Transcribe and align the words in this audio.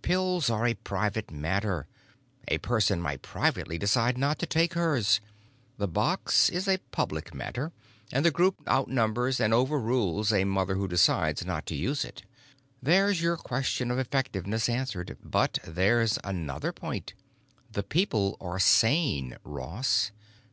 "Pills 0.00 0.48
are 0.48 0.64
a 0.64 0.74
private 0.74 1.32
matter. 1.32 1.88
A 2.46 2.58
person 2.58 3.00
might 3.00 3.20
privately 3.22 3.78
decide 3.78 4.16
not 4.16 4.38
to 4.38 4.46
take 4.46 4.74
hers. 4.74 5.20
The 5.76 5.88
box 5.88 6.48
is 6.48 6.68
a 6.68 6.78
public 6.92 7.34
matter 7.34 7.72
and 8.12 8.24
the 8.24 8.30
group 8.30 8.60
outnumbers 8.68 9.40
and 9.40 9.52
overrules 9.52 10.32
a 10.32 10.44
mother 10.44 10.76
who 10.76 10.86
decides 10.86 11.44
not 11.44 11.66
to 11.66 11.74
use 11.74 12.04
it. 12.04 12.22
There's 12.80 13.20
your 13.20 13.36
question 13.36 13.90
of 13.90 13.98
effectiveness 13.98 14.68
answered, 14.68 15.18
but 15.20 15.58
there's 15.66 16.16
another 16.22 16.70
point. 16.72 17.14
Those 17.72 17.82
people 17.88 18.36
are 18.40 18.60
sane, 18.60 19.36
Ross. 19.42 20.12